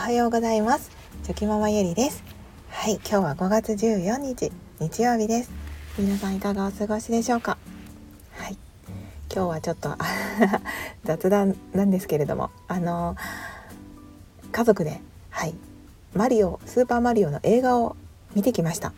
[0.00, 0.90] はようございます。
[1.24, 2.22] チョキママゆりです。
[2.70, 4.50] はい今日は5月14日
[4.80, 5.50] 日曜日です。
[5.98, 7.58] 皆さんいかがお過ごしでしょうか？
[8.32, 8.56] はい
[9.32, 9.96] 今日はちょっと
[11.04, 13.16] 雑談なんですけれどもあの
[14.52, 15.00] 家族で
[15.30, 15.54] はい
[16.14, 17.96] マリオスーパーマリオの映画を
[18.34, 18.92] 見てきました。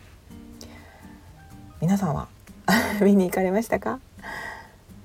[1.81, 2.27] 皆さんは？
[3.01, 3.99] 見に行かれましたか？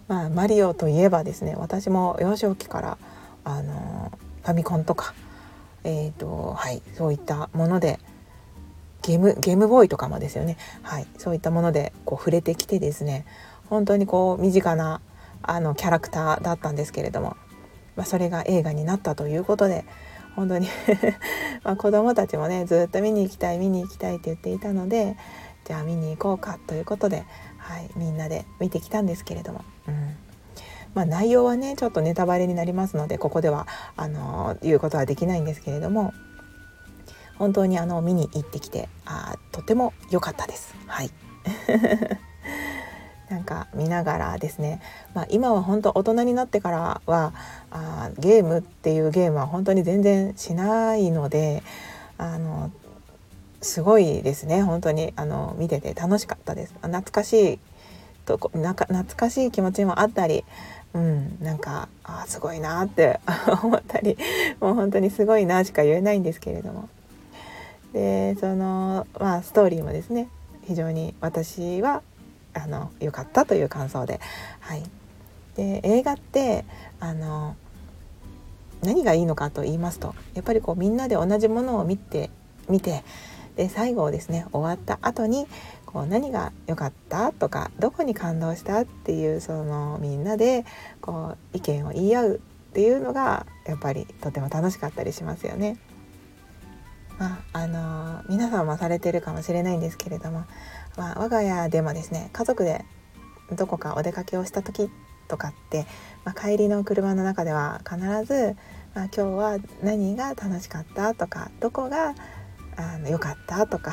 [0.06, 2.98] まあ、マリオといえばですね私も幼少期から
[3.44, 4.10] あの
[4.42, 5.12] ファミコンとか、
[5.84, 7.98] えーとはい、そういったもので
[9.02, 13.24] ゲームゲームボーイとかもですよね、はい、そういったものでこう触れてきてですね
[13.68, 15.00] 本当にこう身近な
[15.42, 17.36] あのキャラクターだったんですけれども、
[17.96, 19.84] まあ、それが映画になったということで
[20.34, 20.68] 本当に
[21.64, 25.16] まあ子供たちもねずっと見に行きたい見に行きたいって言っていたので
[25.64, 27.24] じゃあ見に行こうかということで、
[27.58, 30.16] はい、みんなで見てきたんですけれども、うん。
[30.94, 36.14] まあ、内容はねちょっとネタバレになりますのでここではあの言うことはできないんですけれども
[37.38, 40.74] 本当にあの見に行ってきてあとても良かったです。
[40.86, 41.10] はい。
[43.30, 44.80] なんか見ながらですね、
[45.14, 47.34] まあ、今は本当大人になってからは
[47.70, 51.62] あゲームっていうゲームは本当に全然しないので
[52.16, 52.70] あの
[53.60, 54.62] すごいですね。
[54.62, 56.74] 本当にあの見てて楽しかったです。
[56.80, 57.58] 懐かしい
[58.24, 60.44] とこ懐かしい気持ちもあったり
[60.94, 63.20] うんなんかあすごいなって
[63.62, 64.16] 思ったり
[64.60, 66.88] もう本当にすごいなしか言えないんですけれども。
[67.92, 70.28] でそのまあストーリーもですね
[70.64, 72.02] 非常に私は
[72.52, 74.20] あの良かったという感想で。
[74.60, 74.82] はい。
[75.56, 76.64] で映画って
[77.00, 77.56] あの
[78.82, 82.30] 何がいいのかと言いますとやっぱりこうみんなで同じものを見て
[82.68, 83.02] 見て
[83.58, 85.48] で最後をですね終わった後に
[85.84, 90.64] こう何が良かったとかどこに感動したっていうそのみんなで
[91.00, 95.76] こう意見を言い合うっていうのがやっぱりとても楽しかったりしますよね。
[97.18, 100.44] まああの皆さんもされてるかもしれないんですけれども、
[100.96, 102.84] まあ、我が家でもですね家族で
[103.56, 104.88] どこかお出かけをした時
[105.26, 105.84] とかって、
[106.24, 108.56] まあ、帰りの車の中では必ず、
[108.94, 112.14] まあ、今日は何が楽しかったとかどこが
[112.78, 113.92] あのよかったとか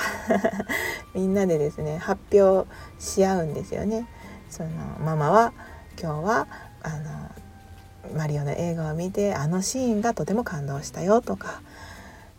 [1.16, 2.70] みんなでですね発表
[3.00, 4.08] し合うんですよね。
[4.50, 4.70] その
[5.00, 5.54] ママは
[6.00, 6.48] 今日は
[6.84, 11.62] あのマリオの映画を見てあのシーンがとても感動したよとか。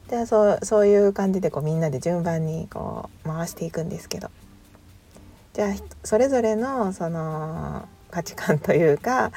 [0.09, 4.31] でそうそういう感じでこうみんなで順番にこう回していくんですけど。
[5.53, 5.75] じゃあ
[6.05, 9.33] それぞれのその価値観というか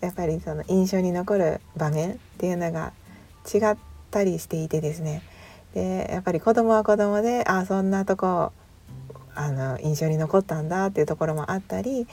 [0.00, 2.92] やっぱりその印象に残る場面っていうのが
[3.52, 3.76] 違っ
[4.10, 5.22] たりしていてですね。
[5.74, 8.52] でやっぱり子供は子供でああそんなとこ
[9.34, 12.06] あの印象に残ったんだっていうところもあったり、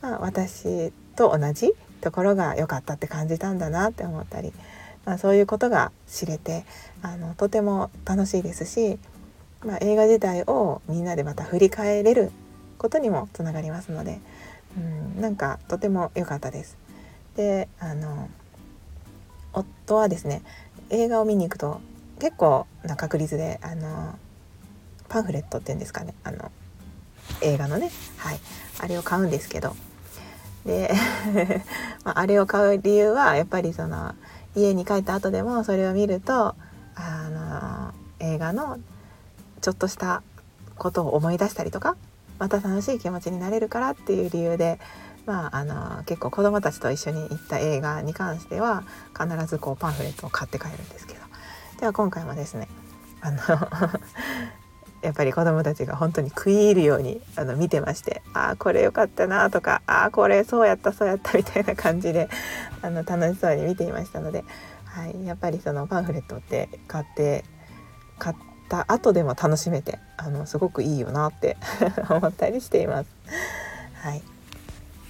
[0.00, 4.52] まあ、私と同じところが良かったって感じたんだなって思ったり、
[5.04, 6.64] まあ、そういうことが知れて
[7.02, 9.00] あのとても楽しいですし、
[9.64, 12.30] まあ、映画自体をみんなでまた振り返れる
[12.78, 14.20] ことにもつながりますので、
[14.76, 14.80] う
[15.18, 16.78] ん、なんかとても良かったです。
[17.34, 18.28] であの
[19.52, 20.42] 夫はですね
[20.90, 21.80] 映画を見に行くと
[22.18, 24.18] 結構な確率であの
[25.08, 26.50] パンフレットっていうんですかねあの
[27.42, 28.38] 映画のねはい
[28.80, 29.74] あれを買うんですけど。
[30.66, 30.92] で
[32.04, 34.14] あ、れを買う理由はやっぱりその
[34.54, 36.56] 家に帰った後でもそれを見ると
[36.94, 38.78] あの映画の
[39.60, 40.22] ちょっとした
[40.76, 41.96] ことを思い出したりとか
[42.38, 44.78] また楽しい気持ちになれるからっていう理由で、
[45.26, 48.84] まあ、あの結構子どもたちと一緒に行った映画に関しては
[49.18, 51.27] 必ずこうパンフレットを買って帰るんですけど。
[51.78, 52.68] では今回もですね
[53.20, 53.38] あの
[55.00, 62.28] やっぱり子どもたちが本当に食い入るようにあの見てまして「ああこれ良かったな」とか「ああこれそうやったそうやった」みたいな感じで
[62.82, 64.44] あの楽しそうに見ていましたので、
[64.84, 67.44] はい、やっぱりそのパンフレットって買って
[68.18, 68.36] 買っ
[68.68, 71.56] た後でも楽しめてあのすごくいいよなって
[72.10, 73.10] 思ったりしています。
[74.02, 74.22] はい、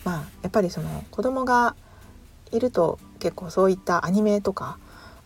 [0.04, 1.74] まあやっぱりその子供が
[2.50, 4.78] いると結構そういったアニメとか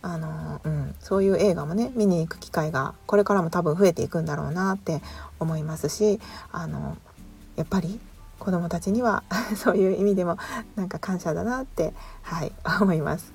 [0.03, 5.01] あの、うん、そういう映画もね見に行く機会がこれからも多分増えていくんだろうなって
[5.39, 6.19] 思いますし
[6.51, 6.97] あの
[7.55, 7.99] やっぱり
[8.37, 9.23] 子どもたちには
[9.55, 10.37] そういう意味でも
[10.75, 12.51] なんか感謝だなってはい
[12.81, 13.33] 思います。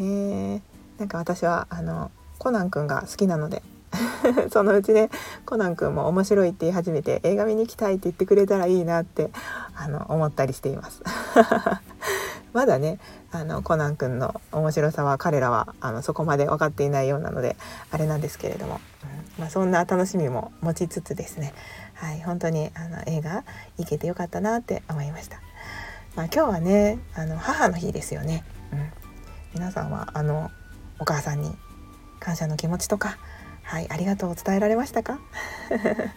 [0.00, 0.60] えー、
[0.98, 3.62] なんか私はあのコナン君が好きなので
[4.50, 5.10] そのうちね
[5.44, 9.30] コナン君も面白いって言い始めて映画見に行きたいって言ってくれたらいいなって
[9.76, 11.02] あの思ったりしています。
[12.54, 12.98] まだね
[13.32, 17.56] あのコナン君の面白さは彼らはあのそこまで分かっていないようなので
[17.90, 21.52] あれなんですけれども、うんまあ、そんな楽しみも持ちつつですね、
[21.94, 23.44] はい、本当にあの映画
[23.76, 25.40] 行けてよかったなって思いました。
[26.14, 28.90] まあ、今日はねあの母の日ですよね、うん、
[29.54, 30.48] 皆さんはあの
[31.00, 31.50] お母さんに
[32.20, 33.18] 感謝の気持ちとか
[33.64, 35.18] はいありがとうを伝えられましたか？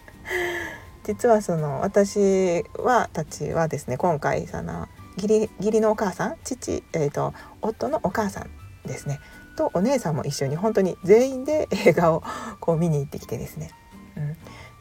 [1.02, 4.86] 実はその私はたちはですね今回その
[5.18, 8.50] 義理義理のお母さん父、えーと、夫のお母さん
[8.86, 9.20] ですね。
[9.56, 12.22] とお姉さんも一緒に本当に全員で映画を
[12.60, 13.72] こう見に行ってきてですね、
[14.16, 14.36] うん、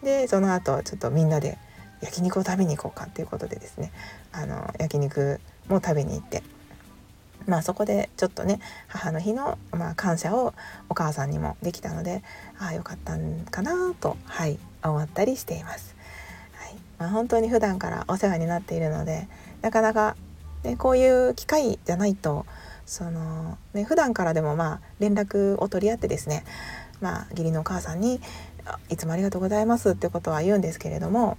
[0.05, 1.57] でその後ちょっとみんなで
[2.01, 3.91] 焼肉を食べに行こうかっていうことでですね。
[4.31, 6.43] あの焼肉も食べに行って。
[7.47, 10.53] まあそこでちょっとね母の日の、まあ、感謝を
[10.89, 12.21] お母さんにもできたので
[12.59, 15.95] ああよかったんかなとはい思ったりしています。
[16.53, 16.75] はい。
[16.99, 19.27] まあ、本当に普段からお世話になっているので
[19.61, 20.15] なかなか
[20.67, 22.45] でこういう機会じゃないと
[22.85, 26.43] その、ね、普段からでもまあ連絡を取り合ってですね、
[26.99, 28.19] まあ、義理のお母さんに
[28.89, 31.37] 「いつもありがとうございます」ってことは言うんですけれども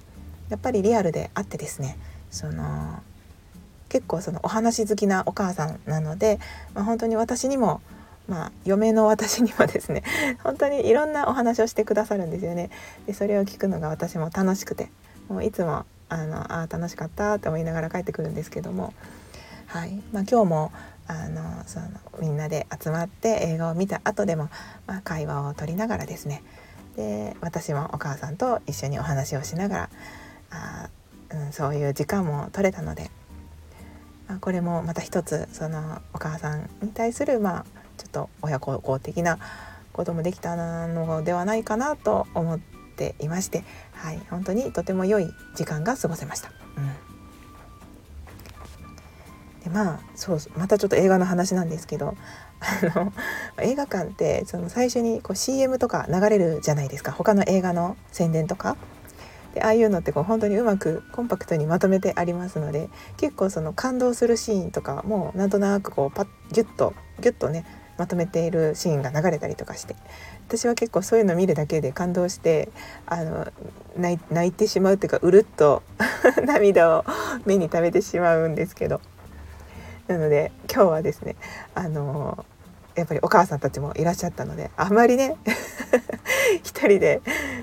[0.48, 1.98] やっぱりリアルであってですね
[2.30, 3.02] その
[3.90, 6.40] 結構そのお話好きなお母さんなので、
[6.74, 7.82] まあ、本当に私にも
[8.28, 10.02] まあ、嫁の私にもですね
[10.44, 12.68] 本当にいろんなお話をしてくださるんですよね。
[13.06, 14.90] でそれを聞くのが私も楽しくて
[15.28, 18.94] もういつもあのあ楽しかったって思いながら帰ってくるんですけども、
[19.66, 20.02] はい。
[20.12, 20.72] まあ、今日も
[21.06, 21.86] あのその
[22.20, 24.48] みんなで集まって映画を見た後でも、
[24.86, 26.42] まあ、会話を取りながらですね。
[26.96, 29.90] で私もお母さんと一緒にお話をしながら
[30.50, 30.90] あ、
[31.30, 33.10] うん、そういう時間も取れたので、
[34.26, 37.64] まあ、これもまた一つそのお母さんに対する、まあ、
[37.96, 39.38] ちょっと親孝行的な
[39.92, 46.50] こともできたのではないかなと思ってていまして、はい、本当にとても良い時間が過ごせました。
[46.76, 47.08] うん
[49.64, 52.14] でまあそうまたちょっと映画の話なんですけど
[52.94, 53.12] あの
[53.60, 58.76] 映画館ってその最初にこう CM とか流れるじゃないですか他の映画の宣伝とか。
[59.54, 67.64] でああいうのってこう本当にうまくコンパクトにまとめてありますので結構その感動するシーンとかもなんとなくこうパッギュッとギュッとね
[67.98, 69.96] まとめているシーンが流れたりとかして。
[70.48, 72.70] 私は結構そういうの見るだけで感動して
[73.04, 73.46] あの
[73.98, 74.18] 泣
[74.48, 75.82] いてしまうっていうかうるっと
[76.46, 77.04] 涙を
[77.44, 79.02] 目に溜めてしまうんですけど。
[80.06, 81.36] なので今日はですね
[81.74, 82.46] あの
[82.94, 85.36] やっぱりお母さんたちもいらっしゃったのであまりね
[86.62, 87.20] 一人で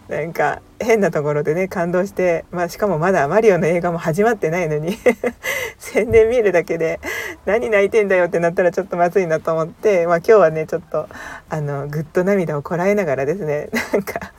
[0.07, 4.97] なんか変なところでね感動して、まあ、しかもまだマリオの映画も始まってないのに
[5.79, 6.99] 宣伝見るだけで
[7.45, 11.07] 何泣いてんだよってなったらちょっとまずいなと思って、まあ、今日はねちょっと
[11.49, 14.33] あのぐっと涙をこらえながらですね なんか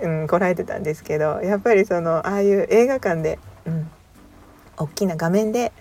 [0.00, 3.90] うん、こらえてたんですけどやっぱりそのああいう映画館で、うん、
[4.78, 5.72] 大きな画面で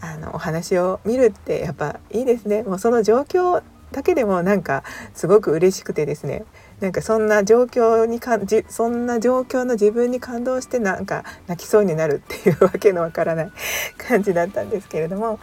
[0.00, 2.62] あのお話を見るってやっぱいいですね。
[2.62, 3.62] もうその状況
[3.92, 4.82] だけでもなんか
[5.14, 6.44] すごく嬉しくてですね。
[6.80, 13.52] なんかそんな状況にかじそんな状況の自分に感動してなんか泣きそうになるっていうわけのわからない
[13.98, 15.38] 感じだったんですけれども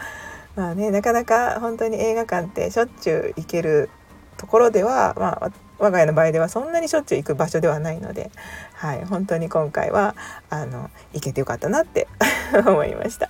[0.56, 3.90] まあねなかなか本当に映画館ってしょっちゅう行ける
[4.38, 8.32] ところでは、まあ、我が家の場合ではそんなにしょっちゅう行く場所ではないので、
[8.74, 10.16] はい、本当に今回は
[10.50, 12.08] あの行けてよかったなって
[12.66, 13.30] 思いました。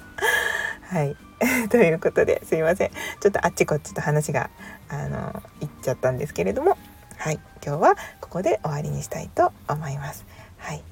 [0.90, 1.18] はい。
[1.70, 2.92] ということですいません。
[3.20, 4.50] ちょっとあっちこっちと話が、
[4.90, 6.78] あの、いっちゃったんですけれども、
[7.18, 7.40] はい。
[7.66, 10.26] 今日はここで終わりにしたいと思います。
[10.58, 10.84] はい。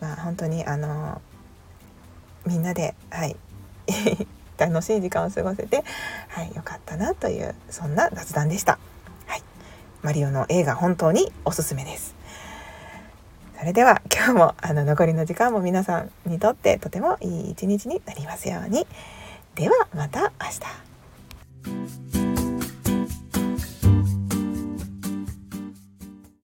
[0.00, 1.20] まあ本当に、あの、
[2.46, 3.36] みんなで、はい。
[4.58, 5.84] 楽しい時間を過ごせて、
[6.28, 8.78] はい、よかったなという、そんな雑談でした。
[9.26, 9.42] はい。
[10.02, 12.16] マリオの映画本当におすすめです。
[13.58, 18.86] それでは今日もあの残りの時間も皆さんにとってとてもいい一日になりますように。
[19.56, 20.46] ではまた明
[22.12, 22.17] 日。